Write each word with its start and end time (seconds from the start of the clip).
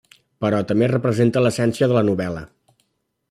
Però 0.43 0.61
també 0.71 0.87
representa 0.91 1.45
l'essència 1.45 1.89
de 1.91 1.99
la 1.99 2.05
novel·la. 2.09 2.45